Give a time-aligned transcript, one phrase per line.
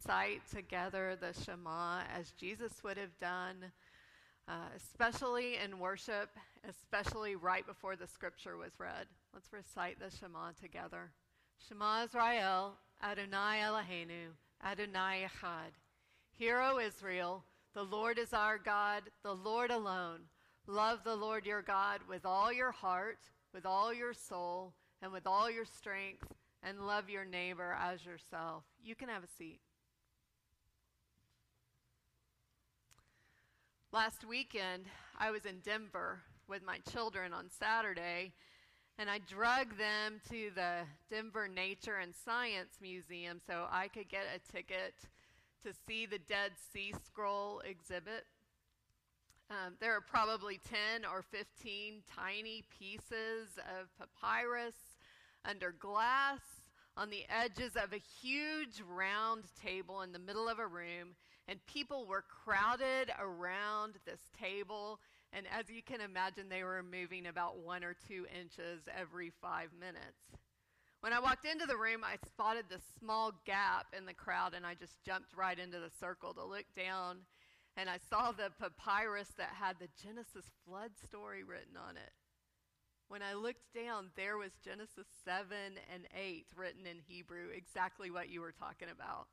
[0.00, 3.56] recite together the Shema as Jesus would have done,
[4.48, 6.30] uh, especially in worship,
[6.68, 9.06] especially right before the scripture was read.
[9.34, 11.10] Let's recite the Shema together.
[11.68, 14.32] Shema Israel, Adonai Eloheinu,
[14.64, 15.72] Adonai Echad.
[16.32, 17.44] Hear, O Israel,
[17.74, 20.20] the Lord is our God, the Lord alone.
[20.66, 23.18] Love the Lord your God with all your heart,
[23.52, 24.72] with all your soul,
[25.02, 26.26] and with all your strength,
[26.62, 28.64] and love your neighbor as yourself.
[28.82, 29.60] You can have a seat.
[33.92, 34.84] Last weekend,
[35.18, 38.30] I was in Denver with my children on Saturday,
[38.96, 44.26] and I drug them to the Denver Nature and Science Museum so I could get
[44.32, 44.94] a ticket
[45.64, 48.26] to see the Dead Sea Scroll exhibit.
[49.50, 50.60] Um, there are probably
[50.92, 54.76] 10 or 15 tiny pieces of papyrus
[55.44, 56.38] under glass
[56.96, 61.16] on the edges of a huge round table in the middle of a room,
[61.50, 65.00] and people were crowded around this table.
[65.32, 69.70] And as you can imagine, they were moving about one or two inches every five
[69.78, 70.30] minutes.
[71.00, 74.64] When I walked into the room, I spotted this small gap in the crowd, and
[74.64, 77.18] I just jumped right into the circle to look down.
[77.76, 82.12] And I saw the papyrus that had the Genesis flood story written on it.
[83.08, 85.46] When I looked down, there was Genesis 7
[85.92, 89.26] and 8 written in Hebrew, exactly what you were talking about.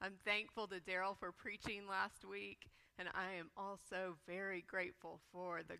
[0.00, 5.62] I'm thankful to Daryl for preaching last week, and I am also very grateful for
[5.66, 5.76] the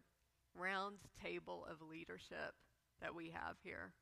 [0.54, 2.54] round table of leadership
[3.00, 3.92] that we have here.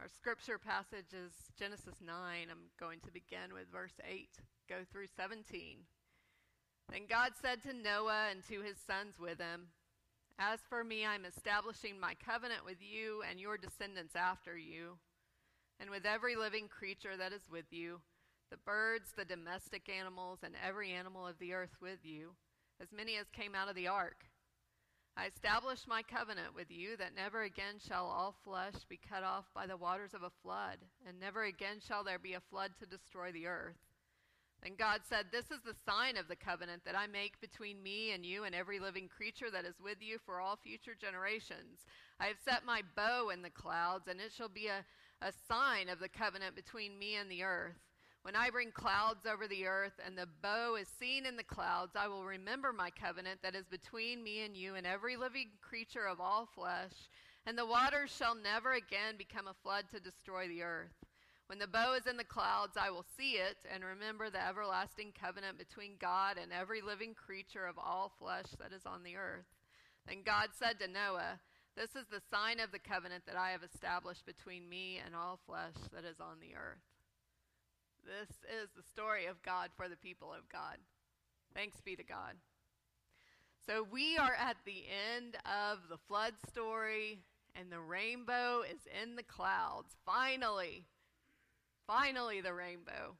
[0.00, 2.14] Our scripture passage is Genesis 9.
[2.50, 4.28] I'm going to begin with verse 8,
[4.68, 5.78] go through 17.
[6.90, 9.68] Then God said to Noah and to his sons with him,
[10.38, 14.98] as for me, I'm establishing my covenant with you and your descendants after you,
[15.80, 18.00] and with every living creature that is with you,
[18.50, 22.30] the birds, the domestic animals, and every animal of the earth with you,
[22.80, 24.24] as many as came out of the ark.
[25.16, 29.46] I establish my covenant with you that never again shall all flesh be cut off
[29.52, 32.86] by the waters of a flood, and never again shall there be a flood to
[32.86, 33.76] destroy the earth.
[34.62, 38.12] Then God said, This is the sign of the covenant that I make between me
[38.12, 41.84] and you and every living creature that is with you for all future generations.
[42.20, 44.84] I have set my bow in the clouds, and it shall be a,
[45.20, 47.87] a sign of the covenant between me and the earth.
[48.28, 51.96] When I bring clouds over the earth and the bow is seen in the clouds,
[51.96, 56.06] I will remember my covenant that is between me and you and every living creature
[56.06, 56.92] of all flesh,
[57.46, 60.92] and the waters shall never again become a flood to destroy the earth.
[61.46, 65.14] When the bow is in the clouds, I will see it and remember the everlasting
[65.18, 69.48] covenant between God and every living creature of all flesh that is on the earth.
[70.06, 71.40] Then God said to Noah,
[71.78, 75.40] This is the sign of the covenant that I have established between me and all
[75.46, 76.87] flesh that is on the earth.
[78.08, 80.78] This is the story of God for the people of God.
[81.54, 82.36] Thanks be to God.
[83.66, 87.18] So we are at the end of the flood story,
[87.54, 89.94] and the rainbow is in the clouds.
[90.06, 90.86] Finally.
[91.86, 93.14] Finally, the rainbow.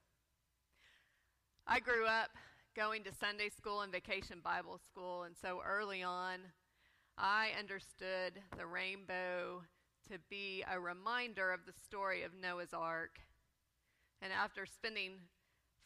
[1.66, 2.30] I grew up
[2.74, 6.38] going to Sunday school and vacation Bible school, and so early on,
[7.18, 9.64] I understood the rainbow
[10.10, 13.20] to be a reminder of the story of Noah's Ark.
[14.20, 15.12] And after spending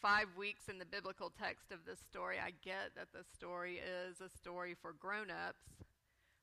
[0.01, 4.21] five weeks in the biblical text of this story, I get that the story is
[4.21, 5.65] a story for grown ups.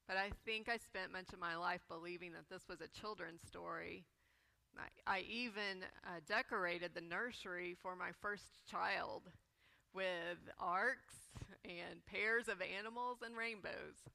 [0.08, 3.42] But I think I spent much of my life believing that this was a children's
[3.42, 4.06] story
[4.78, 9.24] I, I even uh, decorated the nursery for my first child
[9.94, 11.16] with arks
[11.64, 14.08] and pairs of animals and rainbows.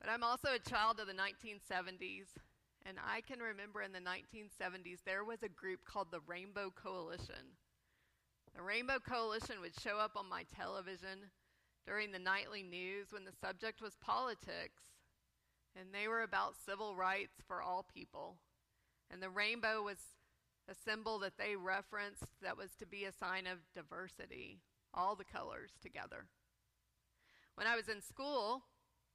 [0.00, 2.36] But I'm also a child of the 1970s,
[2.86, 7.56] and I can remember in the 1970s there was a group called the Rainbow Coalition.
[8.54, 11.30] The Rainbow Coalition would show up on my television
[11.86, 14.82] during the nightly news when the subject was politics,
[15.78, 18.36] and they were about civil rights for all people.
[19.10, 19.98] And the rainbow was
[20.70, 24.60] a symbol that they referenced that was to be a sign of diversity,
[24.94, 26.26] all the colors together.
[27.54, 28.62] When I was in school,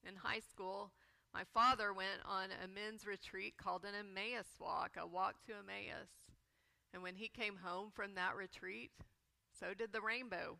[0.08, 0.92] in high school,
[1.34, 6.10] my father went on a men's retreat called an Emmaus walk, a walk to Emmaus.
[6.94, 8.92] And when he came home from that retreat,
[9.60, 10.58] so did the rainbow.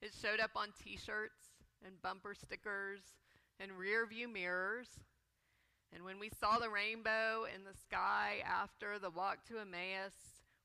[0.00, 1.42] It showed up on t shirts
[1.84, 3.00] and bumper stickers
[3.58, 4.88] and rear view mirrors
[5.94, 10.12] and when we saw the rainbow in the sky after the walk to Emmaus,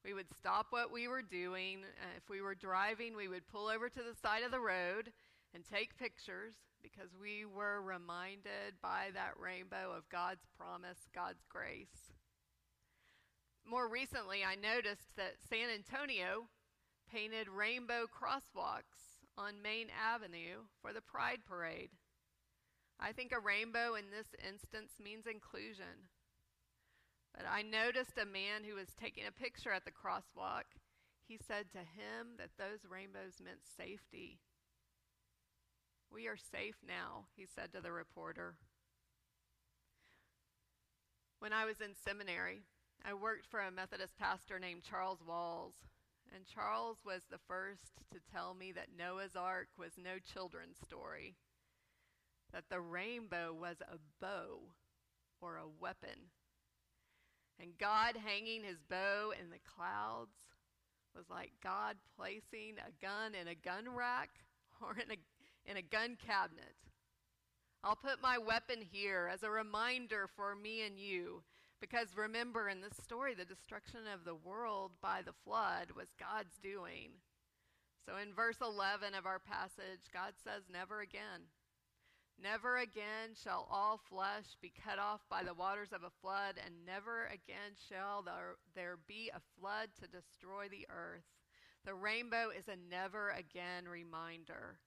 [0.04, 1.80] we would stop what we were doing.
[1.84, 5.12] Uh, if we were driving, we would pull over to the side of the road
[5.54, 12.14] and take pictures because we were reminded by that rainbow of God's promise, God's grace.
[13.66, 16.50] more recently, I noticed that San Antonio
[17.12, 21.92] painted rainbow crosswalks on Main Avenue for the Pride Parade.
[23.00, 26.10] I think a rainbow in this instance means inclusion.
[27.34, 30.68] But I noticed a man who was taking a picture at the crosswalk.
[31.28, 34.40] He said to him that those rainbows meant safety.
[36.14, 38.56] We are safe now, he said to the reporter.
[41.40, 42.60] When I was in seminary,
[43.06, 45.74] I worked for a Methodist pastor named Charles Walls,
[46.36, 51.36] and Charles was the first to tell me that Noah's Ark was no children's story,
[52.52, 54.60] that the rainbow was a bow
[55.40, 56.30] or a weapon.
[57.58, 60.36] And God hanging his bow in the clouds
[61.16, 64.30] was like God placing a gun in a gun rack
[64.82, 65.18] or in a,
[65.66, 66.76] in a gun cabinet.
[67.84, 71.44] I'll put my weapon here as a reminder for me and you
[71.82, 76.56] because remember, in this story, the destruction of the world by the flood was God's
[76.62, 77.10] doing.
[78.06, 81.50] So in verse 11 of our passage, God says, Never again.
[82.42, 86.86] Never again shall all flesh be cut off by the waters of a flood, and
[86.86, 91.26] never again shall there, there be a flood to destroy the earth.
[91.84, 94.78] The rainbow is a never again reminder.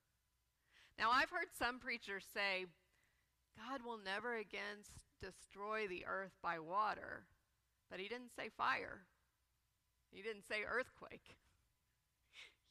[0.99, 2.67] Now, I've heard some preachers say,
[3.57, 4.87] God will never again
[5.21, 7.25] destroy the earth by water,
[7.91, 9.07] but he didn't say fire.
[10.11, 11.37] He didn't say earthquake.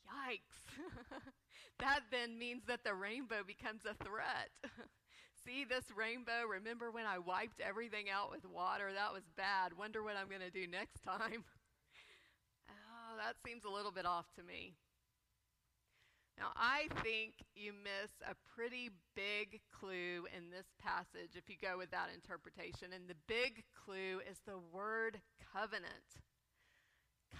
[0.07, 0.63] Yikes.
[1.79, 4.49] that then means that the rainbow becomes a threat.
[5.45, 6.47] See this rainbow?
[6.49, 8.91] Remember when I wiped everything out with water?
[8.93, 9.75] That was bad.
[9.77, 11.43] Wonder what I'm going to do next time.
[12.69, 14.75] oh, that seems a little bit off to me.
[16.37, 21.77] Now, I think you miss a pretty big clue in this passage if you go
[21.77, 22.89] with that interpretation.
[22.93, 25.21] And the big clue is the word
[25.53, 26.21] covenant.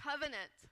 [0.02, 0.70] Covenant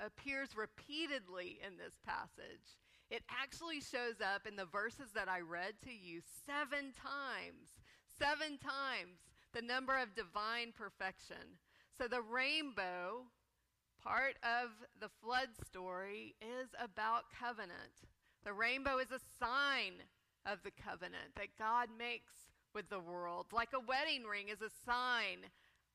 [0.00, 2.78] appears repeatedly in this passage.
[3.10, 7.78] It actually shows up in the verses that I read to you seven times.
[8.18, 9.22] Seven times
[9.52, 11.60] the number of divine perfection.
[11.96, 13.30] So the rainbow
[14.04, 14.70] Part of
[15.00, 18.04] the flood story is about covenant.
[18.44, 19.94] The rainbow is a sign
[20.44, 23.46] of the covenant that God makes with the world.
[23.50, 25.48] Like a wedding ring is a sign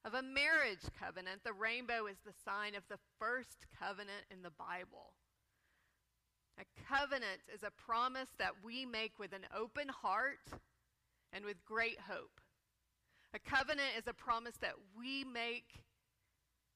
[0.06, 4.52] of a marriage covenant, the rainbow is the sign of the first covenant in the
[4.52, 5.14] Bible.
[6.58, 10.50] A covenant is a promise that we make with an open heart
[11.32, 12.42] and with great hope.
[13.34, 15.84] A covenant is a promise that we make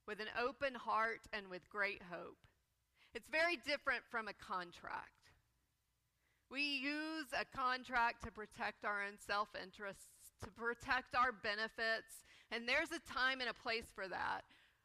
[0.08, 2.38] with an open heart and with great hope.
[3.14, 5.10] It's very different from a contract.
[6.50, 12.68] We use a contract to protect our own self interests, to protect our benefits, and
[12.68, 14.42] there's a time and a place for that.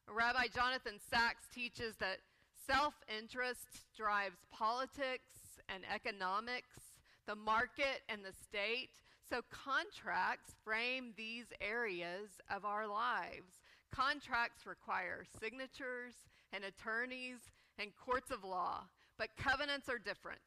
[0.09, 2.19] Rabbi Jonathan Sacks teaches that
[2.67, 8.91] self interest drives politics and economics, the market and the state.
[9.29, 13.53] So contracts frame these areas of our lives.
[13.93, 16.15] Contracts require signatures
[16.53, 17.39] and attorneys
[17.79, 18.83] and courts of law,
[19.19, 20.41] but covenants are different.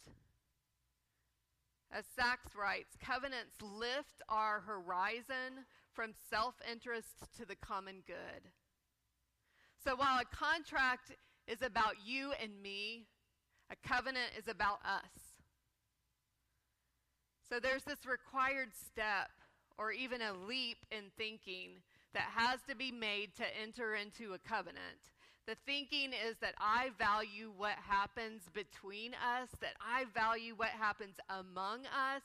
[1.92, 8.50] As Sacks writes, covenants lift our horizon from self interest to the common good.
[9.84, 11.12] So while a contract
[11.48, 13.08] is about you and me,
[13.70, 15.42] a covenant is about us.
[17.50, 19.32] So there's this required step
[19.78, 21.82] or even a leap in thinking
[22.14, 25.12] that has to be made to enter into a covenant.
[25.48, 31.16] The thinking is that I value what happens between us, that I value what happens
[31.30, 32.22] among us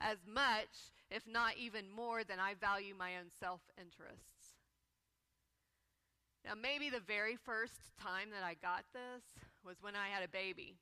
[0.00, 4.58] as much, if not even more, than I value my own self interests.
[6.44, 9.22] Now, maybe the very first time that I got this
[9.64, 10.76] was when I had a baby.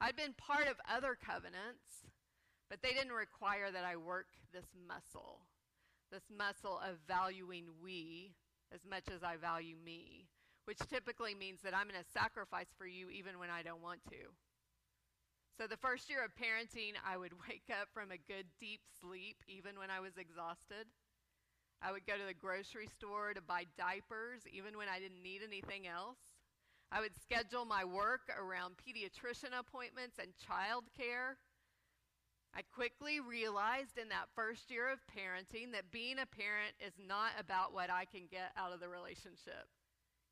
[0.00, 2.06] I'd been part of other covenants,
[2.70, 5.40] but they didn't require that I work this muscle
[6.10, 8.32] this muscle of valuing we
[8.74, 10.28] as much as I value me,
[10.64, 14.00] which typically means that I'm going to sacrifice for you even when I don't want
[14.10, 14.32] to.
[15.58, 19.36] So, the first year of parenting, I would wake up from a good deep sleep
[19.48, 20.86] even when I was exhausted.
[21.82, 25.42] I would go to the grocery store to buy diapers even when I didn't need
[25.46, 26.18] anything else.
[26.90, 31.36] I would schedule my work around pediatrician appointments and child care.
[32.54, 37.32] I quickly realized in that first year of parenting that being a parent is not
[37.38, 39.68] about what I can get out of the relationship.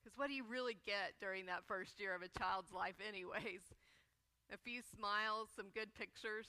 [0.03, 3.63] Because what do you really get during that first year of a child's life, anyways?
[4.55, 6.47] A few smiles, some good pictures.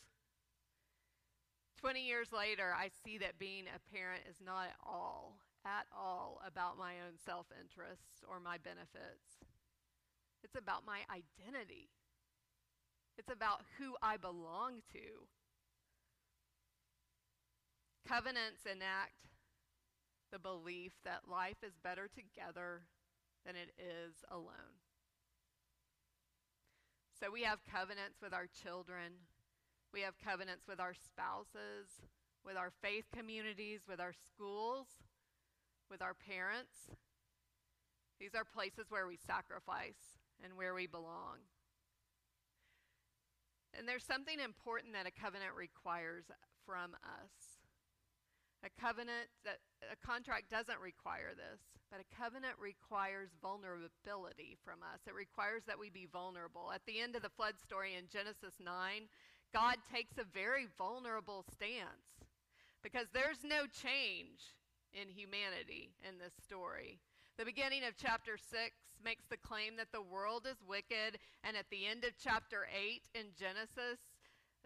[1.82, 6.40] 20 years later, I see that being a parent is not at all, at all
[6.46, 9.42] about my own self interests or my benefits.
[10.44, 11.90] It's about my identity.
[13.18, 15.26] It's about who I belong to.
[18.08, 19.28] Covenants enact
[20.32, 22.84] the belief that life is better together
[23.46, 24.80] than it is alone.
[27.20, 29.28] So we have covenants with our children,
[29.94, 31.90] we have covenants with our spouses,
[32.46, 34.88] with our faith communities, with our schools,
[35.90, 36.88] with our parents.
[38.20, 41.44] These are places where we sacrifice and where we belong.
[43.78, 46.26] And there's something important that a covenant requires
[46.66, 47.57] from us.
[48.66, 51.62] A covenant that a contract doesn't require this,
[51.92, 55.06] but a covenant requires vulnerability from us.
[55.06, 56.72] It requires that we be vulnerable.
[56.74, 59.08] At the end of the flood story in Genesis 9,
[59.54, 62.26] God takes a very vulnerable stance
[62.82, 64.58] because there's no change
[64.94, 67.00] in humanity in this story.
[67.38, 68.50] The beginning of chapter 6
[69.04, 73.04] makes the claim that the world is wicked, and at the end of chapter 8
[73.14, 74.02] in Genesis,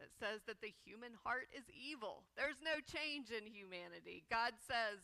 [0.01, 2.25] it says that the human heart is evil.
[2.35, 4.25] There's no change in humanity.
[4.29, 4.99] God says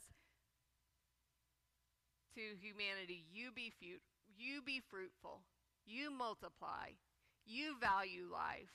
[2.33, 5.41] to humanity, you be, you be fruitful,
[5.85, 6.97] you multiply,
[7.45, 8.73] you value life,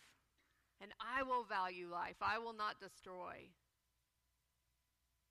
[0.83, 2.19] and I will value life.
[2.19, 3.47] I will not destroy.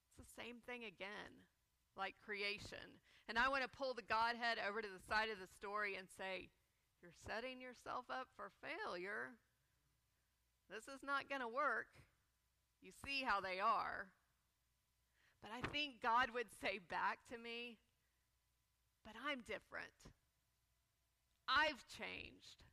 [0.07, 1.43] It's the same thing again,
[1.99, 2.99] like creation.
[3.27, 6.07] And I want to pull the Godhead over to the side of the story and
[6.07, 6.47] say,
[7.03, 9.35] You're setting yourself up for failure.
[10.71, 11.91] This is not going to work.
[12.81, 14.07] You see how they are.
[15.43, 17.77] But I think God would say back to me,
[19.03, 19.91] But I'm different.
[21.49, 22.63] I've changed.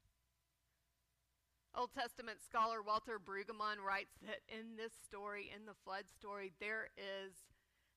[1.75, 6.88] Old Testament scholar Walter Brueggemann writes that in this story, in the flood story, there
[6.97, 7.35] is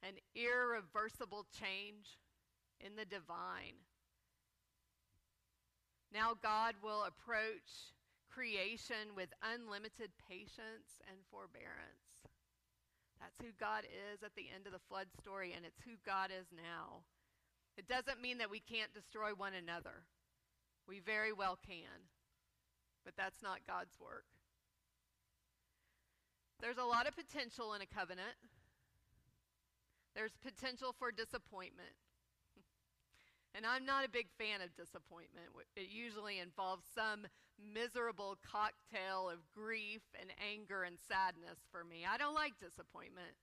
[0.01, 2.17] an irreversible change
[2.79, 3.85] in the divine.
[6.13, 7.93] Now God will approach
[8.31, 12.23] creation with unlimited patience and forbearance.
[13.19, 16.31] That's who God is at the end of the flood story, and it's who God
[16.31, 17.05] is now.
[17.77, 20.07] It doesn't mean that we can't destroy one another.
[20.87, 22.09] We very well can,
[23.05, 24.25] but that's not God's work.
[26.59, 28.37] There's a lot of potential in a covenant.
[30.15, 31.93] There's potential for disappointment.
[33.53, 35.51] And I'm not a big fan of disappointment.
[35.75, 37.27] It usually involves some
[37.61, 42.05] miserable cocktail of grief and anger and sadness for me.
[42.09, 43.35] I don't like disappointment.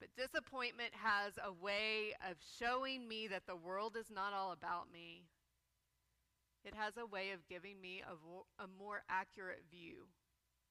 [0.00, 4.92] But disappointment has a way of showing me that the world is not all about
[4.92, 5.24] me.
[6.64, 10.08] It has a way of giving me a, vo- a more accurate view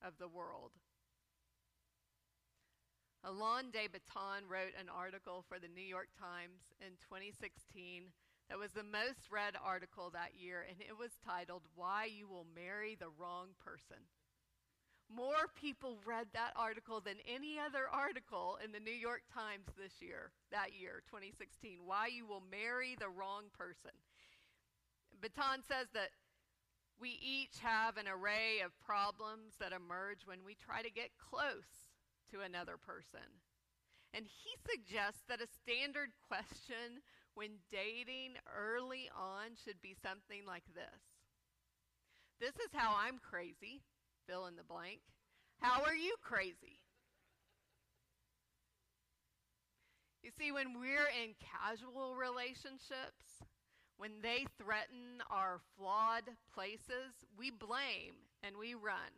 [0.06, 0.72] of the world.
[3.24, 8.12] Alain de Botton wrote an article for the New York Times in 2016
[8.50, 12.46] that was the most read article that year, and it was titled, Why You Will
[12.54, 14.06] Marry the Wrong Person.
[15.10, 20.02] More people read that article than any other article in the New York Times this
[20.02, 21.86] year, that year, 2016.
[21.86, 23.94] Why You Will Marry the Wrong Person.
[25.22, 26.10] Botton says that
[27.00, 31.90] we each have an array of problems that emerge when we try to get close
[32.32, 33.42] to another person.
[34.14, 37.04] And he suggests that a standard question
[37.36, 41.04] when dating early on should be something like this
[42.40, 43.84] This is how I'm crazy,
[44.28, 45.00] fill in the blank.
[45.60, 46.80] How are you crazy?
[50.24, 53.46] You see, when we're in casual relationships,
[53.98, 59.14] when they threaten our flawed places, we blame and we run.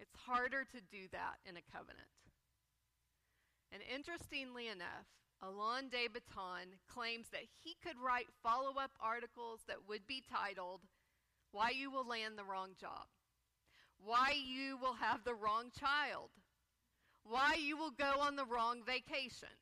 [0.00, 2.10] It's harder to do that in a covenant.
[3.72, 5.06] And interestingly enough,
[5.40, 10.80] Alain de Botton claims that he could write follow up articles that would be titled,
[11.52, 13.06] Why You Will Land the Wrong Job,
[14.04, 16.30] Why You Will Have the Wrong Child,
[17.22, 19.54] Why You Will Go on the Wrong Vacation,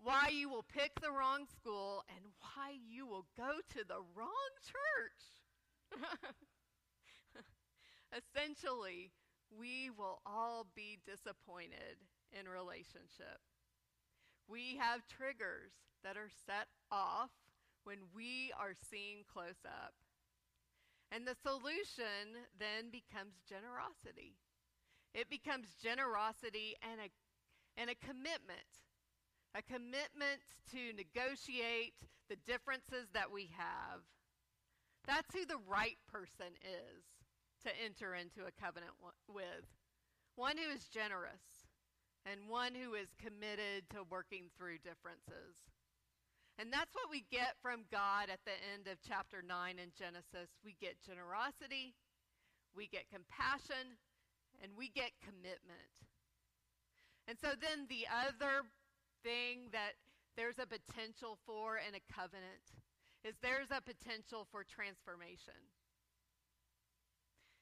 [0.00, 4.52] Why You Will Pick the Wrong School, and Why You Will Go to the Wrong
[4.62, 6.00] Church.
[8.16, 9.10] Essentially,
[9.58, 11.98] we will all be disappointed
[12.32, 13.40] in relationship
[14.50, 15.70] we have triggers
[16.02, 17.30] that are set off
[17.84, 19.94] when we are seen close up.
[21.12, 24.34] And the solution then becomes generosity.
[25.14, 27.08] It becomes generosity and a,
[27.80, 28.82] and a commitment.
[29.54, 34.02] A commitment to negotiate the differences that we have.
[35.06, 37.02] That's who the right person is
[37.66, 38.94] to enter into a covenant
[39.26, 39.66] with.
[40.36, 41.59] One who is generous,
[42.28, 45.56] and one who is committed to working through differences.
[46.60, 49.48] And that's what we get from God at the end of chapter 9
[49.80, 50.52] in Genesis.
[50.60, 51.96] We get generosity,
[52.76, 53.96] we get compassion,
[54.60, 55.94] and we get commitment.
[57.24, 58.68] And so then the other
[59.24, 59.96] thing that
[60.36, 62.76] there's a potential for in a covenant
[63.24, 65.56] is there's a potential for transformation.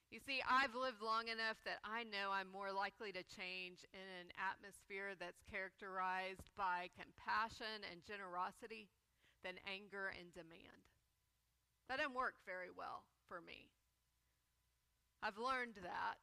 [0.08, 4.06] You see, I've lived long enough that I know I'm more likely to change in
[4.24, 8.88] an atmosphere that's characterized by compassion and generosity
[9.44, 10.88] than anger and demand.
[11.92, 13.68] That didn't work very well for me.
[15.20, 16.16] I've learned that.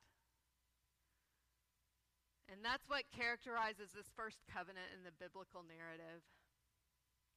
[2.49, 6.25] And that's what characterizes this first covenant in the biblical narrative.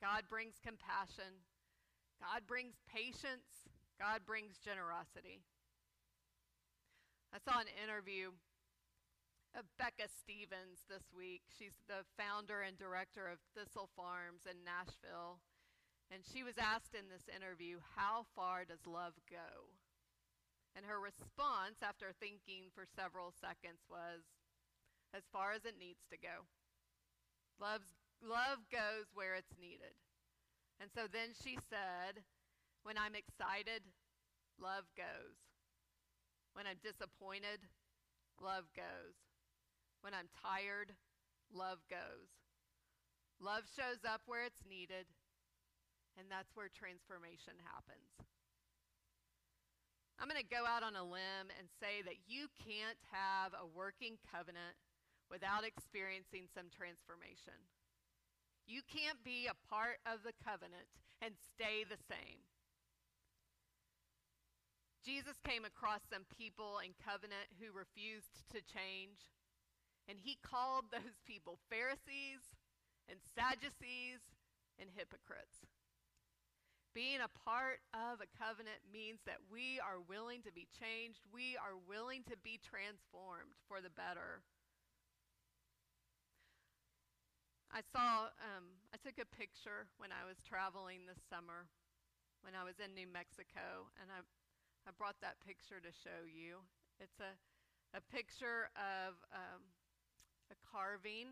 [0.00, 1.44] God brings compassion,
[2.24, 3.68] God brings patience,
[4.00, 5.44] God brings generosity.
[7.28, 8.32] I saw an interview
[9.52, 11.44] of Becca Stevens this week.
[11.52, 15.44] She's the founder and director of Thistle Farms in Nashville.
[16.08, 19.76] And she was asked in this interview, How far does love go?
[20.72, 24.24] And her response, after thinking for several seconds, was,
[25.12, 26.48] As far as it needs to go.
[27.60, 27.92] Love's,
[28.24, 29.92] love goes where it's needed.
[30.80, 32.24] And so then she said,
[32.88, 33.84] When I'm excited,
[34.56, 35.47] love goes.
[36.58, 37.62] When I'm disappointed,
[38.42, 39.14] love goes.
[40.02, 40.90] When I'm tired,
[41.54, 42.34] love goes.
[43.38, 45.06] Love shows up where it's needed,
[46.18, 48.10] and that's where transformation happens.
[50.18, 53.62] I'm going to go out on a limb and say that you can't have a
[53.62, 54.74] working covenant
[55.30, 57.54] without experiencing some transformation.
[58.66, 60.90] You can't be a part of the covenant
[61.22, 62.42] and stay the same.
[65.08, 69.24] Jesus came across some people in covenant who refused to change,
[70.04, 72.44] and he called those people Pharisees
[73.08, 74.20] and Sadducees
[74.76, 75.64] and hypocrites.
[76.92, 81.56] Being a part of a covenant means that we are willing to be changed, we
[81.56, 84.44] are willing to be transformed for the better.
[87.72, 91.64] I saw, um, I took a picture when I was traveling this summer
[92.42, 94.22] when I was in New Mexico, and I
[94.88, 96.64] I brought that picture to show you.
[96.96, 97.36] It's a,
[97.92, 99.60] a picture of um,
[100.48, 101.28] a carving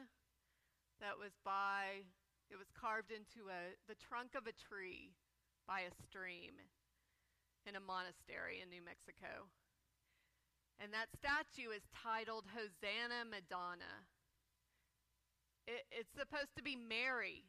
[1.01, 2.05] that was by,
[2.53, 5.17] it was carved into a, the trunk of a tree
[5.65, 6.53] by a stream
[7.65, 9.49] in a monastery in New Mexico.
[10.77, 14.05] And that statue is titled Hosanna Madonna.
[15.65, 17.49] It, it's supposed to be Mary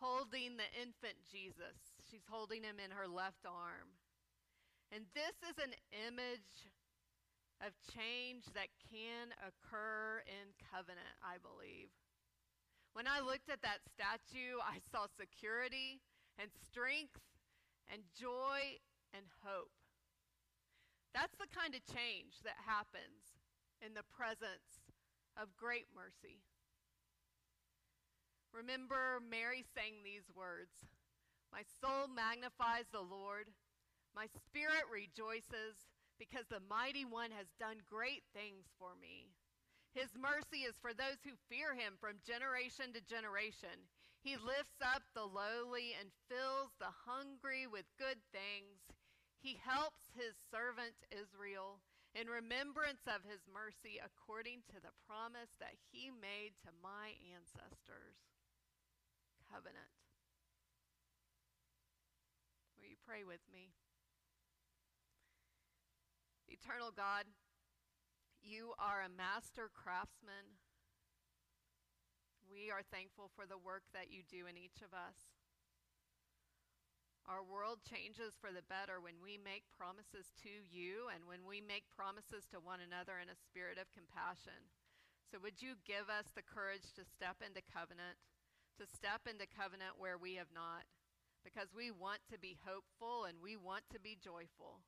[0.00, 1.76] holding the infant Jesus.
[2.08, 3.92] She's holding him in her left arm.
[4.94, 5.74] And this is an
[6.06, 6.70] image
[7.58, 11.90] of change that can occur in covenant, I believe.
[12.94, 15.98] When I looked at that statue, I saw security
[16.38, 17.18] and strength
[17.90, 18.78] and joy
[19.10, 19.74] and hope.
[21.10, 23.34] That's the kind of change that happens
[23.82, 24.86] in the presence
[25.34, 26.38] of great mercy.
[28.54, 30.86] Remember, Mary sang these words
[31.50, 33.50] My soul magnifies the Lord
[34.14, 39.34] my spirit rejoices because the mighty one has done great things for me.
[39.94, 43.90] His mercy is for those who fear him from generation to generation.
[44.22, 48.90] He lifts up the lowly and fills the hungry with good things.
[49.38, 51.82] He helps his servant Israel
[52.14, 58.18] in remembrance of his mercy according to the promise that he made to my ancestors.
[59.50, 59.92] Covenant.
[62.78, 63.74] Will you pray with me?
[66.54, 67.26] Eternal God,
[68.38, 70.54] you are a master craftsman.
[72.46, 75.34] We are thankful for the work that you do in each of us.
[77.26, 81.58] Our world changes for the better when we make promises to you and when we
[81.58, 84.70] make promises to one another in a spirit of compassion.
[85.26, 88.22] So, would you give us the courage to step into covenant,
[88.78, 90.86] to step into covenant where we have not?
[91.42, 94.86] Because we want to be hopeful and we want to be joyful.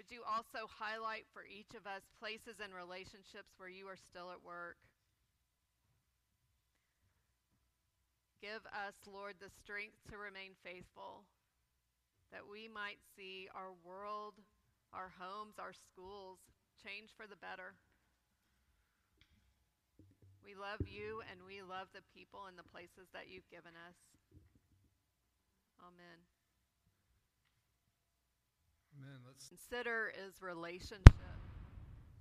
[0.00, 4.32] Would you also highlight for each of us places and relationships where you are still
[4.32, 4.80] at work?
[8.40, 11.28] Give us, Lord, the strength to remain faithful,
[12.32, 14.40] that we might see our world,
[14.96, 16.40] our homes, our schools
[16.80, 17.76] change for the better.
[20.40, 24.00] We love you and we love the people and the places that you've given us.
[25.84, 26.39] Amen.
[29.00, 29.20] Amen.
[29.26, 31.14] Let's consider is relationship.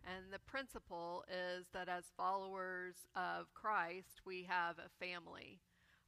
[0.06, 5.60] And the principle is that as followers of Christ, we have a family.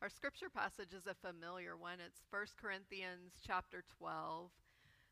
[0.02, 2.00] Our scripture passage is a familiar one.
[2.06, 4.50] It's 1 Corinthians chapter 12.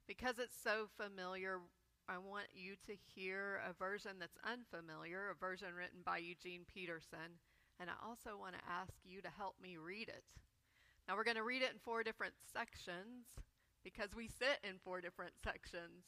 [0.07, 1.59] Because it's so familiar,
[2.07, 7.37] I want you to hear a version that's unfamiliar, a version written by Eugene Peterson.
[7.79, 10.23] And I also want to ask you to help me read it.
[11.07, 13.27] Now, we're going to read it in four different sections
[13.83, 16.05] because we sit in four different sections.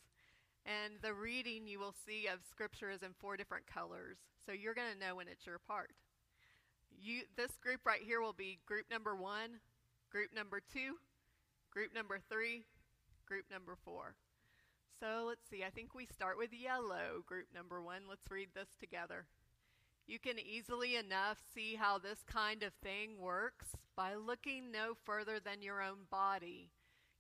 [0.66, 4.18] And the reading you will see of Scripture is in four different colors.
[4.46, 5.92] So you're going to know when it's your part.
[7.02, 9.62] You, this group right here will be group number one,
[10.12, 10.98] group number two,
[11.72, 12.64] group number three,
[13.26, 14.16] group number four.
[15.00, 18.02] So let's see, I think we start with yellow, group number one.
[18.08, 19.26] Let's read this together.
[20.06, 25.40] You can easily enough see how this kind of thing works by looking no further
[25.40, 26.70] than your own body.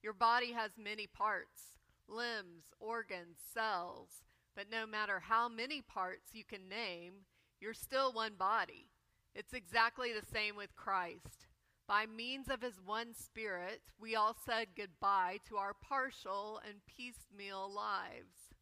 [0.04, 1.62] Your body has many parts
[2.08, 4.24] limbs, organs, cells,
[4.56, 7.14] but no matter how many parts you can name,
[7.60, 8.90] you're still one body.
[9.34, 11.48] It's exactly the same with Christ.
[11.88, 17.72] By means of his one spirit, we all said goodbye to our partial and piecemeal
[17.74, 18.56] lives.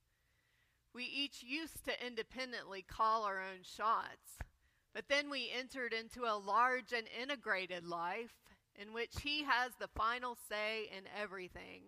[0.94, 4.38] We each used to independently call our own shots,
[4.94, 8.49] but then we entered into a large and integrated life
[8.80, 11.82] in which He has the final say in everything.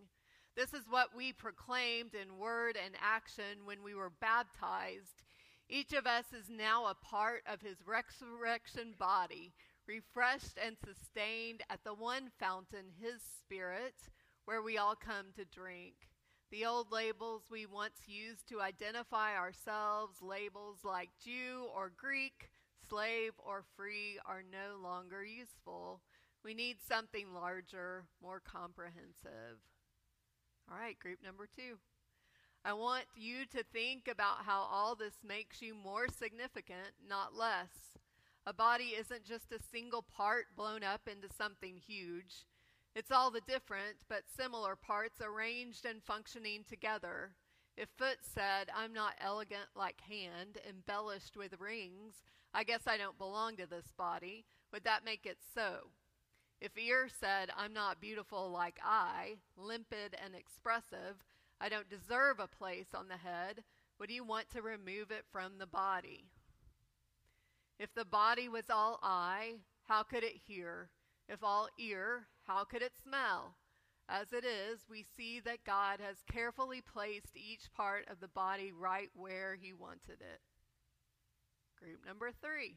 [0.55, 5.23] This is what we proclaimed in word and action when we were baptized.
[5.69, 9.53] Each of us is now a part of His resurrection body,
[9.87, 13.95] refreshed and sustained at the one fountain, His Spirit,
[14.43, 15.93] where we all come to drink.
[16.51, 22.49] The old labels we once used to identify ourselves, labels like Jew or Greek,
[22.89, 26.01] slave or free, are no longer useful.
[26.43, 29.59] We need something larger, more comprehensive.
[30.71, 31.77] All right, group number two.
[32.63, 37.97] I want you to think about how all this makes you more significant, not less.
[38.45, 42.45] A body isn't just a single part blown up into something huge.
[42.95, 47.31] It's all the different but similar parts arranged and functioning together.
[47.77, 52.23] If foot said, I'm not elegant like hand, embellished with rings,
[52.53, 55.91] I guess I don't belong to this body, would that make it so?
[56.61, 61.23] If ear said, I'm not beautiful like eye, limpid and expressive,
[61.59, 63.63] I don't deserve a place on the head,
[63.99, 66.25] would you want to remove it from the body?
[67.79, 69.55] If the body was all eye,
[69.87, 70.91] how could it hear?
[71.27, 73.55] If all ear, how could it smell?
[74.07, 78.71] As it is, we see that God has carefully placed each part of the body
[78.71, 80.41] right where He wanted it.
[81.79, 82.75] Group number three.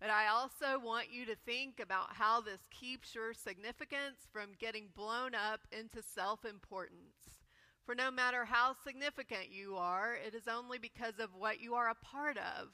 [0.00, 4.88] But I also want you to think about how this keeps your significance from getting
[4.96, 7.36] blown up into self importance.
[7.84, 11.90] For no matter how significant you are, it is only because of what you are
[11.90, 12.68] a part of.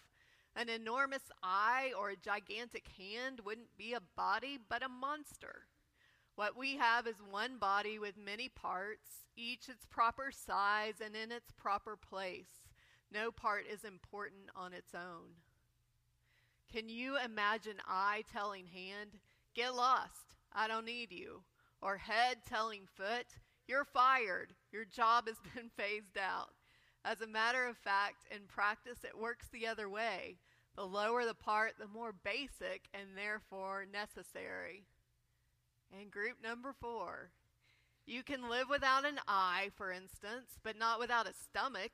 [0.55, 5.67] An enormous eye or a gigantic hand wouldn't be a body, but a monster.
[6.37, 11.33] What we have is one body with many parts, each its proper size and in
[11.33, 12.69] its proper place.
[13.12, 15.45] No part is important on its own.
[16.72, 19.18] Can you imagine eye telling hand,
[19.55, 21.42] get lost, I don't need you?
[21.81, 23.26] Or head telling foot,
[23.66, 26.50] you're fired, your job has been phased out.
[27.05, 30.38] As a matter of fact, in practice, it works the other way.
[30.74, 34.85] The lower the part, the more basic and therefore necessary.
[35.98, 37.31] And group number four.
[38.07, 41.92] You can live without an eye, for instance, but not without a stomach.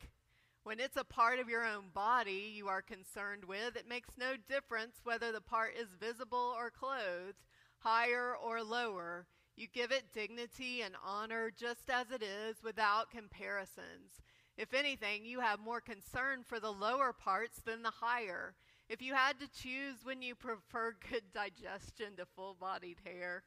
[0.65, 4.37] When it's a part of your own body you are concerned with, it makes no
[4.37, 7.43] difference whether the part is visible or clothed,
[7.79, 9.27] higher or lower.
[9.57, 14.23] You give it dignity and honor just as it is without comparisons.
[14.57, 18.55] If anything, you have more concern for the lower parts than the higher.
[18.89, 23.43] If you had to choose, when you prefer good digestion to full bodied hair?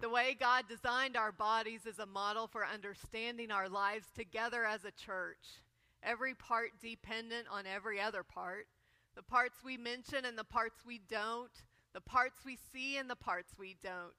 [0.00, 4.86] The way God designed our bodies is a model for understanding our lives together as
[4.86, 5.60] a church,
[6.02, 8.66] every part dependent on every other part,
[9.14, 11.52] the parts we mention and the parts we don't,
[11.92, 14.14] the parts we see and the parts we don't.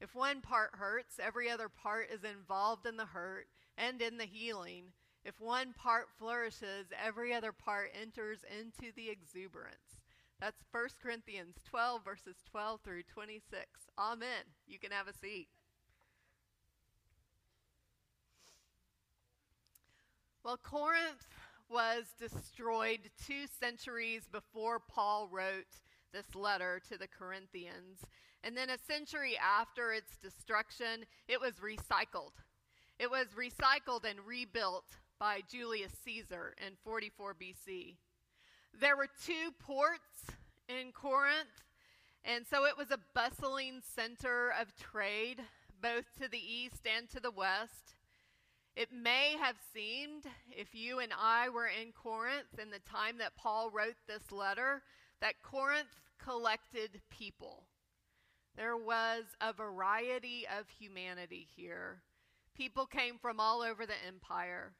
[0.00, 3.46] If one part hurts, every other part is involved in the hurt
[3.76, 4.84] and in the healing.
[5.22, 9.95] If one part flourishes, every other part enters into the exuberance.
[10.40, 13.64] That's 1 Corinthians 12, verses 12 through 26.
[13.98, 14.44] Amen.
[14.66, 15.48] You can have a seat.
[20.44, 21.26] Well, Corinth
[21.68, 25.80] was destroyed two centuries before Paul wrote
[26.12, 28.04] this letter to the Corinthians.
[28.44, 32.32] And then a century after its destruction, it was recycled.
[32.98, 34.84] It was recycled and rebuilt
[35.18, 37.96] by Julius Caesar in 44 BC.
[38.78, 40.36] There were two ports
[40.68, 41.64] in Corinth,
[42.24, 45.40] and so it was a bustling center of trade,
[45.80, 47.94] both to the east and to the west.
[48.74, 53.36] It may have seemed, if you and I were in Corinth in the time that
[53.36, 54.82] Paul wrote this letter,
[55.22, 55.88] that Corinth
[56.22, 57.64] collected people.
[58.56, 62.02] There was a variety of humanity here.
[62.54, 64.74] People came from all over the empire.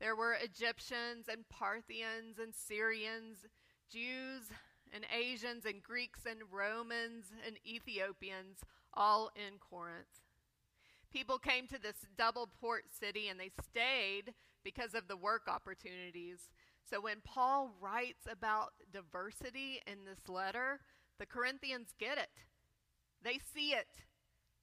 [0.00, 3.46] There were Egyptians and Parthians and Syrians,
[3.92, 4.48] Jews
[4.92, 8.60] and Asians and Greeks and Romans and Ethiopians,
[8.94, 10.22] all in Corinth.
[11.12, 14.32] People came to this double port city and they stayed
[14.64, 16.50] because of the work opportunities.
[16.88, 20.80] So when Paul writes about diversity in this letter,
[21.18, 22.30] the Corinthians get it.
[23.22, 23.88] They see it.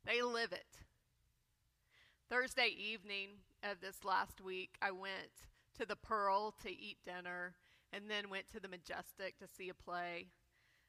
[0.04, 0.80] They live it.
[2.30, 3.30] Thursday evening
[3.64, 5.32] of this last week, I went
[5.78, 7.56] to the Pearl to eat dinner
[7.94, 10.28] and then went to the Majestic to see a play.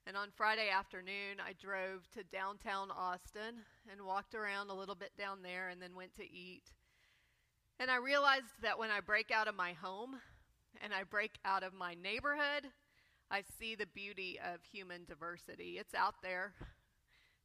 [0.07, 5.12] And on Friday afternoon, I drove to downtown Austin and walked around a little bit
[5.18, 6.72] down there and then went to eat.
[7.78, 10.16] And I realized that when I break out of my home
[10.83, 12.70] and I break out of my neighborhood,
[13.31, 15.76] I see the beauty of human diversity.
[15.78, 16.54] It's out there,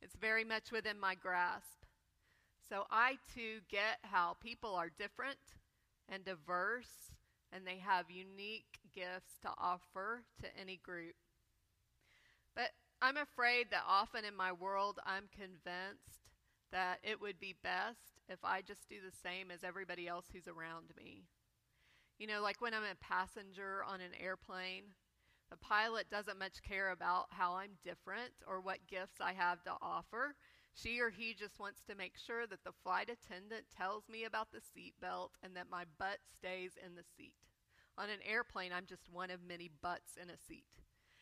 [0.01, 1.82] it's very much within my grasp.
[2.69, 5.37] So I too get how people are different
[6.09, 7.11] and diverse
[7.51, 11.15] and they have unique gifts to offer to any group.
[12.55, 12.71] But
[13.01, 16.29] I'm afraid that often in my world, I'm convinced
[16.71, 20.47] that it would be best if I just do the same as everybody else who's
[20.47, 21.25] around me.
[22.17, 24.83] You know, like when I'm a passenger on an airplane,
[25.51, 29.73] the pilot doesn't much care about how I'm different or what gifts I have to
[29.81, 30.35] offer.
[30.75, 34.49] She or he just wants to make sure that the flight attendant tells me about
[34.51, 37.35] the seatbelt and that my butt stays in the seat.
[37.97, 40.81] On an airplane, I'm just one of many butts in a seat.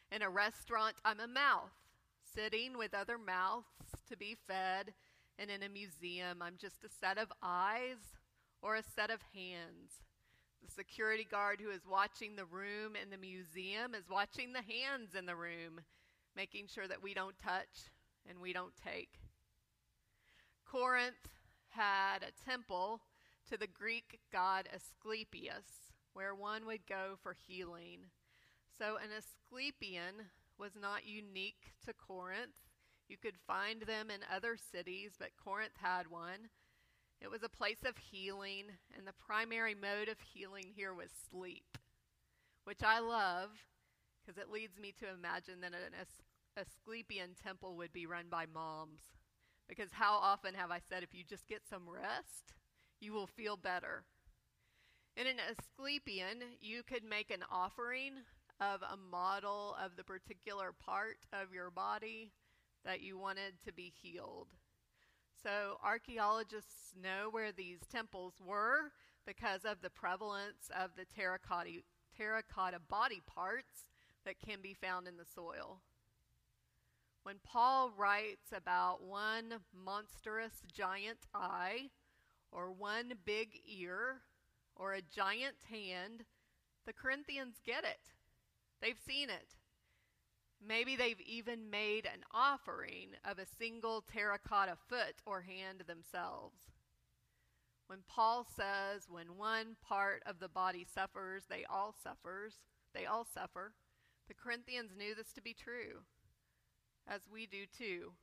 [0.09, 1.71] In a restaurant, I'm a mouth,
[2.33, 3.65] sitting with other mouths
[4.09, 4.93] to be fed.
[5.37, 7.97] And in a museum, I'm just a set of eyes
[8.61, 10.03] or a set of hands.
[10.63, 15.15] The security guard who is watching the room in the museum is watching the hands
[15.17, 15.81] in the room,
[16.35, 17.89] making sure that we don't touch
[18.29, 19.19] and we don't take.
[20.71, 21.27] Corinth
[21.71, 23.01] had a temple
[23.49, 28.05] to the Greek god Asclepius where one would go for healing.
[28.77, 32.55] So, an Asclepion was not unique to Corinth.
[33.09, 36.47] You could find them in other cities, but Corinth had one.
[37.19, 41.77] It was a place of healing, and the primary mode of healing here was sleep,
[42.63, 43.49] which I love
[44.21, 45.95] because it leads me to imagine that an
[46.55, 49.01] Asclepian temple would be run by moms.
[49.71, 52.55] Because how often have I said, if you just get some rest,
[52.99, 54.03] you will feel better?
[55.15, 58.15] In an Asclepion, you could make an offering
[58.59, 62.33] of a model of the particular part of your body
[62.83, 64.49] that you wanted to be healed.
[65.41, 68.91] So, archaeologists know where these temples were
[69.25, 71.79] because of the prevalence of the terracotta,
[72.17, 73.87] terracotta body parts
[74.25, 75.79] that can be found in the soil.
[77.23, 81.91] When Paul writes about one monstrous giant eye
[82.51, 84.21] or one big ear
[84.75, 86.25] or a giant hand,
[86.85, 88.13] the Corinthians get it.
[88.81, 89.55] They've seen it.
[90.65, 96.59] Maybe they've even made an offering of a single terracotta foot or hand themselves.
[97.85, 102.55] When Paul says when one part of the body suffers, they all suffers,
[102.93, 103.73] they all suffer,
[104.27, 106.03] the Corinthians knew this to be true,
[107.07, 108.13] as we do too.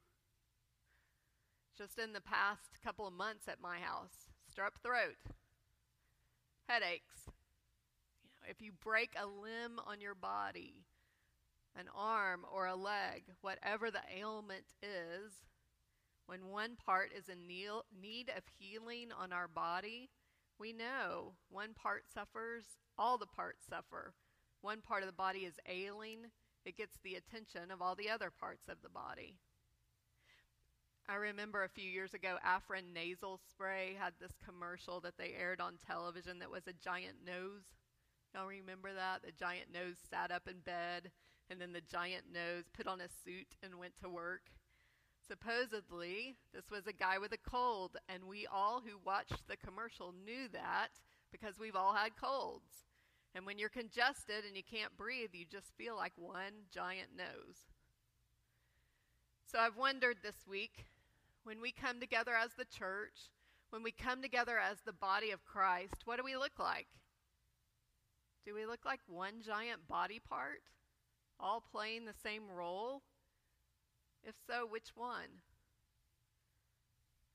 [1.77, 5.17] Just in the past couple of months at my house, strep throat,
[6.69, 7.27] headaches.
[8.25, 10.85] You know, if you break a limb on your body,
[11.79, 15.33] an arm or a leg, whatever the ailment is,
[16.27, 20.11] when one part is in need of healing on our body,
[20.59, 22.65] we know one part suffers,
[22.99, 24.13] all the parts suffer.
[24.61, 26.27] One part of the body is ailing,
[26.65, 29.37] it gets the attention of all the other parts of the body.
[31.09, 35.61] I remember a few years ago, Afrin nasal spray had this commercial that they aired
[35.61, 37.65] on television that was a giant nose.
[38.35, 39.23] Y'all remember that?
[39.23, 41.11] The giant nose sat up in bed,
[41.49, 44.51] and then the giant nose put on a suit and went to work.
[45.27, 50.13] Supposedly, this was a guy with a cold, and we all who watched the commercial
[50.13, 50.89] knew that
[51.33, 52.88] because we've all had colds.
[53.35, 57.69] And when you're congested and you can't breathe, you just feel like one giant nose.
[59.51, 60.87] So I've wondered this week
[61.45, 63.31] when we come together as the church,
[63.71, 66.89] when we come together as the body of Christ, what do we look like?
[68.45, 70.63] Do we look like one giant body part,
[71.39, 73.03] all playing the same role?
[74.25, 75.43] If so, which one?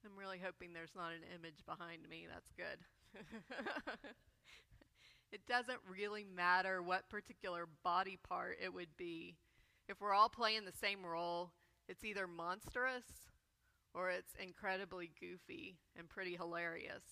[0.06, 2.28] I'm really hoping there's not an image behind me.
[2.30, 2.80] That's good.
[5.34, 9.36] it doesn't really matter what particular body part it would be.
[9.90, 11.52] If we're all playing the same role,
[11.90, 13.04] it's either monstrous
[13.96, 17.04] or it's incredibly goofy and pretty hilarious.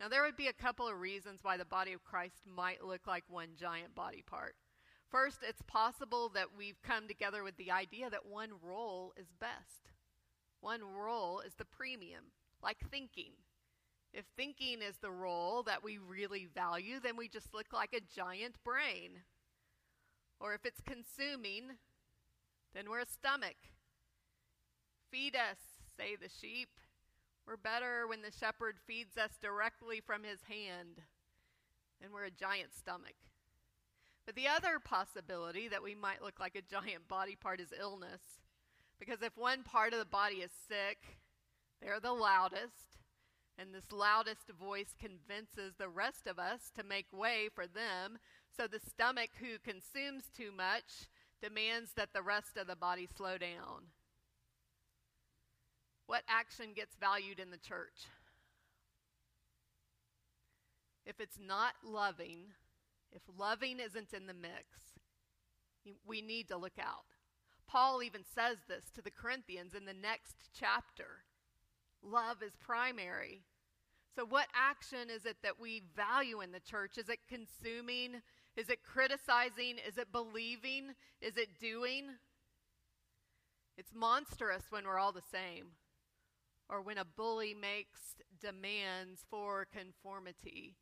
[0.00, 3.06] Now, there would be a couple of reasons why the body of Christ might look
[3.06, 4.56] like one giant body part.
[5.08, 9.92] First, it's possible that we've come together with the idea that one role is best.
[10.60, 13.32] One role is the premium, like thinking.
[14.12, 18.14] If thinking is the role that we really value, then we just look like a
[18.14, 19.22] giant brain.
[20.38, 21.78] Or if it's consuming,
[22.74, 23.56] then we're a stomach.
[25.10, 25.58] Feed us,
[25.96, 26.68] say the sheep.
[27.46, 31.00] We're better when the shepherd feeds us directly from his hand,
[32.02, 33.16] and we're a giant stomach.
[34.26, 38.20] But the other possibility that we might look like a giant body part is illness.
[39.00, 41.18] Because if one part of the body is sick,
[41.80, 42.91] they're the loudest,
[43.58, 48.18] and this loudest voice convinces the rest of us to make way for them.
[48.56, 51.08] So the stomach, who consumes too much,
[51.40, 53.90] demands that the rest of the body slow down.
[56.06, 58.06] What action gets valued in the church?
[61.04, 62.52] If it's not loving,
[63.12, 64.64] if loving isn't in the mix,
[66.06, 67.06] we need to look out.
[67.66, 71.24] Paul even says this to the Corinthians in the next chapter.
[72.02, 73.42] Love is primary.
[74.14, 76.98] So, what action is it that we value in the church?
[76.98, 78.20] Is it consuming?
[78.56, 79.76] Is it criticizing?
[79.86, 80.94] Is it believing?
[81.20, 82.04] Is it doing?
[83.78, 85.68] It's monstrous when we're all the same,
[86.68, 90.76] or when a bully makes demands for conformity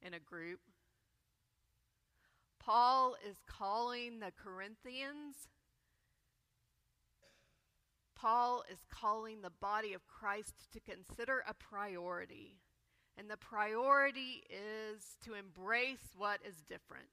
[0.00, 0.60] in a group.
[2.60, 5.48] Paul is calling the Corinthians
[8.20, 12.58] Paul is calling the body of Christ to consider a priority.
[13.16, 17.08] And the priority is to embrace what is different,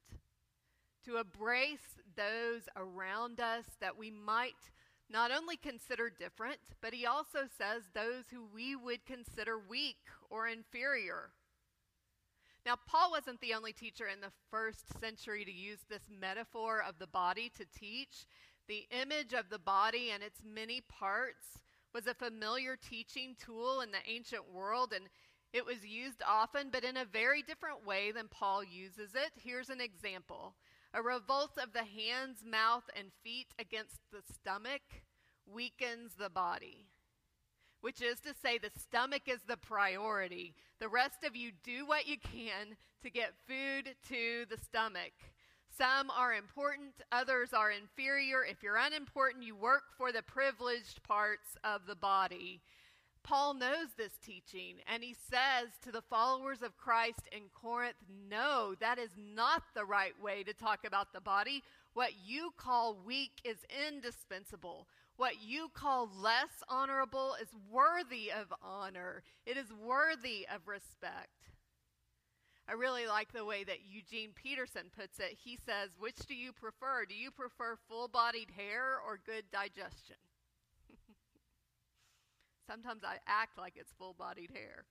[1.04, 4.70] to embrace those around us that we might
[5.10, 9.96] not only consider different, but he also says those who we would consider weak
[10.28, 11.30] or inferior.
[12.66, 16.98] Now, Paul wasn't the only teacher in the first century to use this metaphor of
[16.98, 18.26] the body to teach.
[18.68, 21.58] The image of the body and its many parts
[21.94, 25.06] was a familiar teaching tool in the ancient world, and
[25.54, 29.32] it was used often, but in a very different way than Paul uses it.
[29.42, 30.54] Here's an example
[30.94, 34.82] a revolt of the hands, mouth, and feet against the stomach
[35.46, 36.86] weakens the body.
[37.80, 40.54] Which is to say, the stomach is the priority.
[40.78, 45.12] The rest of you do what you can to get food to the stomach.
[45.78, 48.44] Some are important, others are inferior.
[48.44, 52.60] If you're unimportant, you work for the privileged parts of the body.
[53.22, 57.94] Paul knows this teaching, and he says to the followers of Christ in Corinth,
[58.28, 61.62] No, that is not the right way to talk about the body.
[61.94, 64.88] What you call weak is indispensable.
[65.16, 71.28] What you call less honorable is worthy of honor, it is worthy of respect.
[72.68, 75.38] I really like the way that Eugene Peterson puts it.
[75.42, 77.06] He says, Which do you prefer?
[77.08, 80.16] Do you prefer full bodied hair or good digestion?
[82.66, 84.84] Sometimes I act like it's full bodied hair.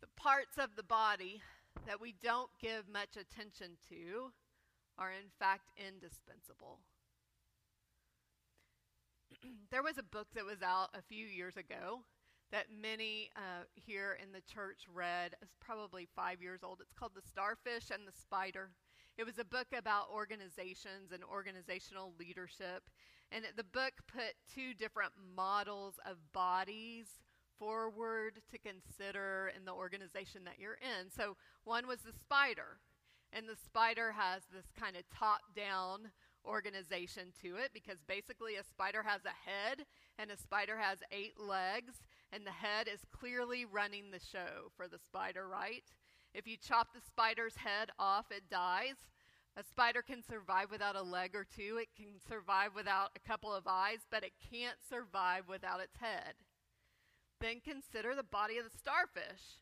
[0.00, 1.40] The parts of the body
[1.86, 4.32] that we don't give much attention to
[4.98, 6.80] are, in fact, indispensable.
[9.70, 12.00] there was a book that was out a few years ago
[12.52, 15.34] that many uh, here in the church read.
[15.40, 16.78] It's probably five years old.
[16.80, 18.70] It's called The Starfish and the Spider.
[19.16, 22.84] It was a book about organizations and organizational leadership.
[23.32, 27.06] And the book put two different models of bodies
[27.58, 31.10] forward to consider in the organization that you're in.
[31.10, 32.78] So, one was the spider.
[33.32, 36.12] And the spider has this kind of top down
[36.44, 39.86] organization to it because basically a spider has a head
[40.18, 42.02] and a spider has eight legs
[42.32, 45.84] and the head is clearly running the show for the spider, right?
[46.34, 48.96] If you chop the spider's head off, it dies.
[49.56, 53.54] A spider can survive without a leg or two, it can survive without a couple
[53.54, 56.34] of eyes, but it can't survive without its head.
[57.38, 59.60] Then consider the body of the starfish.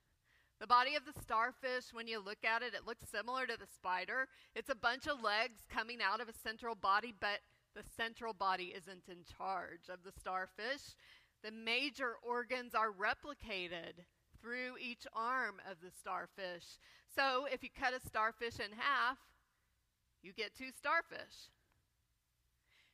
[0.60, 3.66] The body of the starfish, when you look at it, it looks similar to the
[3.66, 4.28] spider.
[4.54, 7.40] It's a bunch of legs coming out of a central body, but
[7.74, 10.94] the central body isn't in charge of the starfish.
[11.42, 14.04] The major organs are replicated
[14.40, 16.78] through each arm of the starfish.
[17.14, 19.18] So if you cut a starfish in half,
[20.22, 21.50] you get two starfish.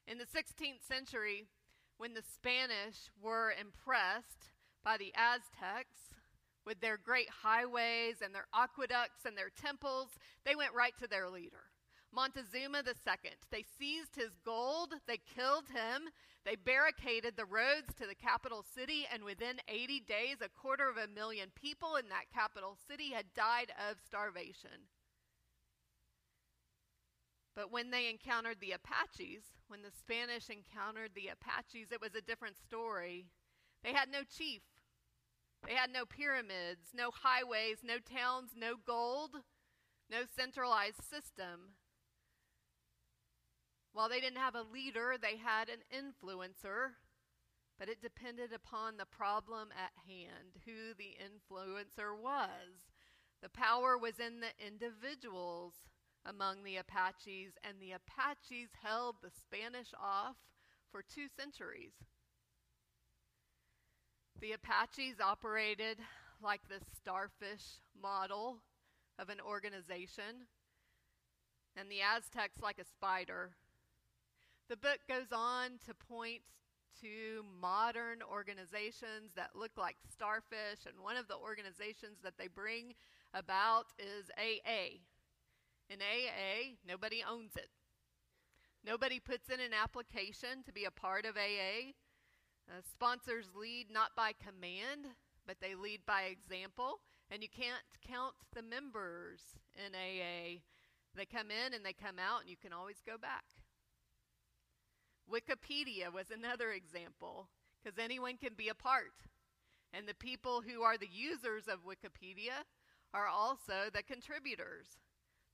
[0.07, 1.47] In the 16th century,
[1.99, 4.53] when the Spanish were impressed
[4.85, 6.15] by the Aztecs
[6.65, 10.09] with their great highways and their aqueducts and their temples,
[10.45, 11.66] they went right to their leader.
[12.13, 13.31] Montezuma II.
[13.51, 16.09] They seized his gold, they killed him,
[16.45, 20.97] they barricaded the roads to the capital city, and within 80 days, a quarter of
[20.97, 24.89] a million people in that capital city had died of starvation.
[27.55, 32.21] But when they encountered the Apaches, when the Spanish encountered the Apaches, it was a
[32.21, 33.27] different story.
[33.83, 34.63] They had no chief,
[35.67, 39.37] they had no pyramids, no highways, no towns, no gold,
[40.11, 41.75] no centralized system.
[43.97, 47.01] While they didn't have a leader, they had an influencer,
[47.79, 52.93] but it depended upon the problem at hand, who the influencer was.
[53.41, 55.73] The power was in the individuals
[56.27, 60.37] among the Apaches, and the Apaches held the Spanish off
[60.93, 61.95] for two centuries.
[64.43, 65.97] The Apaches operated
[66.43, 68.59] like the starfish model
[69.19, 70.53] of an organization,
[71.75, 73.53] and the Aztecs like a spider.
[74.69, 76.43] The book goes on to point
[77.01, 82.95] to modern organizations that look like starfish, and one of the organizations that they bring
[83.33, 85.07] about is AA.
[85.89, 87.69] In AA, nobody owns it.
[88.85, 91.95] Nobody puts in an application to be a part of AA.
[92.69, 95.15] Uh, sponsors lead not by command,
[95.47, 96.99] but they lead by example.
[97.31, 99.43] And you can't count the members
[99.77, 100.63] in AA.
[101.15, 103.45] They come in and they come out, and you can always go back.
[105.31, 107.49] Wikipedia was another example,
[107.83, 109.27] because anyone can be a part.
[109.93, 112.65] And the people who are the users of Wikipedia
[113.15, 114.99] are also the contributors.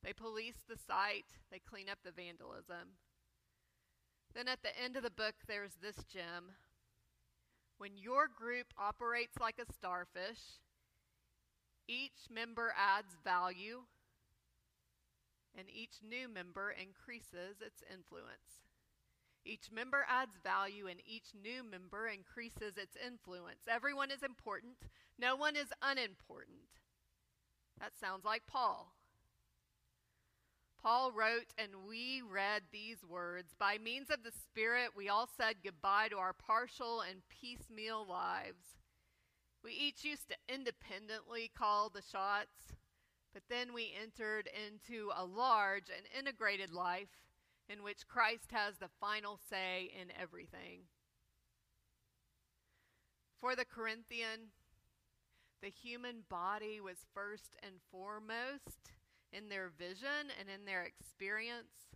[0.03, 2.99] They police the site, they clean up the vandalism.
[4.35, 6.57] Then at the end of the book, there's this gem.
[7.79, 10.61] When your group operates like a starfish,
[11.89, 13.83] each member adds value,
[15.57, 18.72] and each new member increases its influence.
[19.45, 23.67] Each member adds value, and each new member increases its influence.
[23.69, 24.77] Everyone is important,
[25.19, 26.81] no one is unimportant.
[27.81, 28.95] That sounds like Paul.
[30.81, 35.57] Paul wrote, and we read these words By means of the Spirit, we all said
[35.65, 38.79] goodbye to our partial and piecemeal lives.
[39.63, 42.75] We each used to independently call the shots,
[43.33, 47.09] but then we entered into a large and integrated life
[47.69, 50.89] in which Christ has the final say in everything.
[53.41, 54.53] For the Corinthian,
[55.63, 58.93] the human body was first and foremost
[59.33, 61.91] in their vision and in their experience.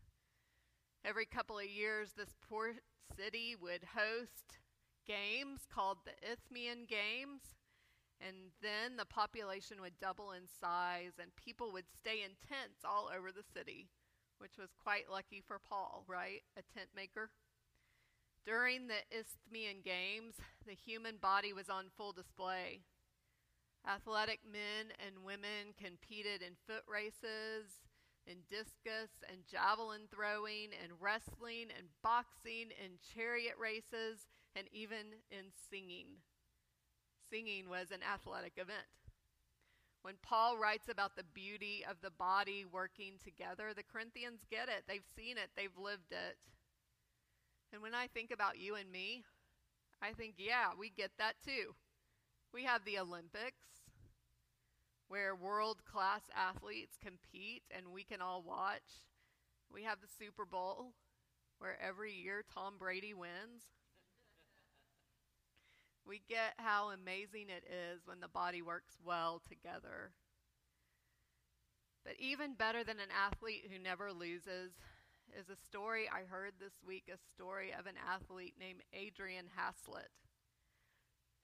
[1.05, 2.73] Every couple of years, this poor
[3.17, 4.59] city would host
[5.07, 7.43] games called the Isthmian Games.
[8.21, 13.11] And then the population would double in size, and people would stay in tents all
[13.15, 13.91] over the city,
[14.39, 16.43] which was quite lucky for Paul, right?
[16.57, 17.31] A tent maker.
[18.45, 20.35] During the Isthmian Games,
[20.67, 22.81] the human body was on full display.
[23.87, 27.83] Athletic men and women competed in foot races,
[28.27, 35.51] in discus and javelin throwing, and wrestling and boxing, and chariot races, and even in
[35.71, 36.23] singing.
[37.31, 39.06] Singing was an athletic event.
[40.07, 44.85] When Paul writes about the beauty of the body working together, the Corinthians get it.
[44.87, 46.39] They've seen it, they've lived it.
[47.73, 49.25] And when I think about you and me,
[50.01, 51.75] I think, yeah, we get that too.
[52.55, 53.67] We have the Olympics,
[55.09, 59.03] where world class athletes compete and we can all watch.
[59.75, 60.93] We have the Super Bowl,
[61.59, 63.75] where every year Tom Brady wins.
[66.07, 70.13] We get how amazing it is when the body works well together.
[72.05, 74.71] But even better than an athlete who never loses
[75.37, 80.15] is a story I heard this week a story of an athlete named Adrianne Haslet.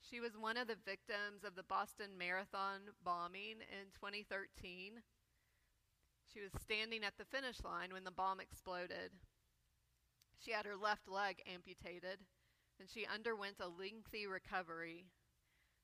[0.08, 5.02] She was one of the victims of the Boston Marathon bombing in 2013.
[6.32, 9.10] She was standing at the finish line when the bomb exploded.
[10.38, 12.18] She had her left leg amputated,
[12.82, 15.06] and she underwent a lengthy recovery.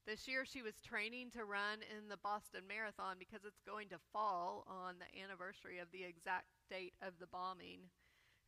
[0.05, 4.03] This year, she was training to run in the Boston Marathon because it's going to
[4.13, 7.87] fall on the anniversary of the exact date of the bombing.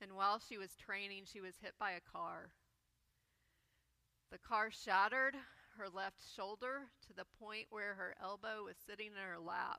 [0.02, 2.50] And while she was training, she was hit by a car.
[4.32, 5.36] The car shattered
[5.78, 9.78] her left shoulder to the point where her elbow was sitting in her lap.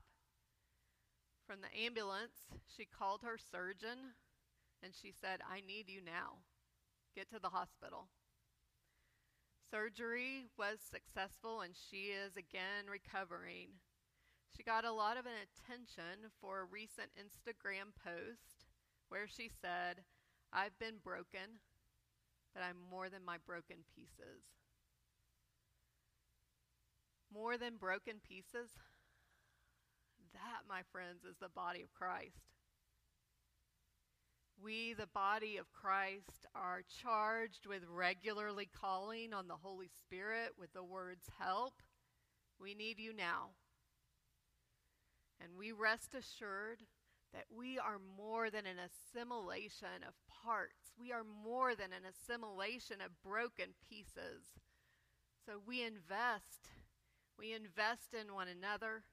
[1.46, 4.16] From the ambulance, she called her surgeon
[4.82, 6.40] and she said, I need you now.
[7.18, 8.08] Get to the hospital.
[9.72, 13.80] Surgery was successful and she is again recovering.
[14.52, 18.68] She got a lot of attention for a recent Instagram post
[19.08, 20.04] where she said,
[20.52, 21.64] I've been broken,
[22.54, 24.44] but I'm more than my broken pieces.
[27.34, 28.76] More than broken pieces?
[30.34, 32.51] That, my friends, is the body of Christ.
[34.64, 40.74] We, the body of Christ, are charged with regularly calling on the Holy Spirit with
[40.74, 41.74] the words, Help,
[42.60, 43.52] we need you now.
[45.42, 46.84] And we rest assured
[47.34, 50.94] that we are more than an assimilation of parts.
[51.00, 54.62] We are more than an assimilation of broken pieces.
[55.46, 56.70] So we invest.
[57.40, 59.04] We invest in one another.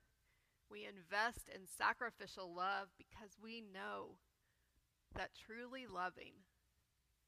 [0.71, 4.19] We invest in sacrificial love because we know
[5.17, 6.33] that truly loving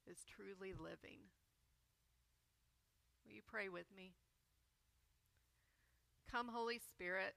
[0.09, 1.19] is truly living.
[3.25, 4.13] Will you pray with me?
[6.31, 7.35] Come, Holy Spirit.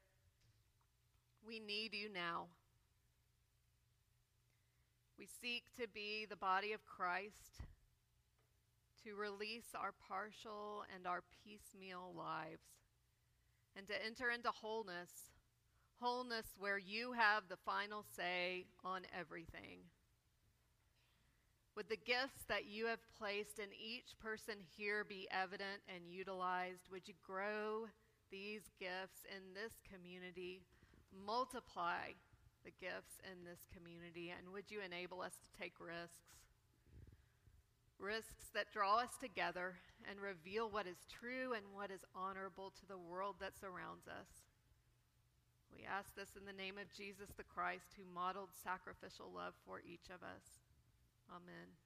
[1.45, 2.47] We need you now.
[5.19, 7.61] We seek to be the body of Christ,
[9.03, 12.67] to release our partial and our piecemeal lives,
[13.77, 15.31] and to enter into wholeness,
[16.01, 19.79] wholeness where you have the final say on everything.
[21.75, 26.87] Would the gifts that you have placed in each person here be evident and utilized?
[26.89, 27.87] Would you grow
[28.31, 30.63] these gifts in this community?
[31.11, 32.15] Multiply
[32.63, 36.39] the gifts in this community, and would you enable us to take risks?
[37.99, 39.75] Risks that draw us together
[40.09, 44.47] and reveal what is true and what is honorable to the world that surrounds us.
[45.75, 49.83] We ask this in the name of Jesus the Christ, who modeled sacrificial love for
[49.83, 50.64] each of us.
[51.29, 51.77] Amen.